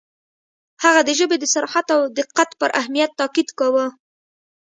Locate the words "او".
1.95-2.01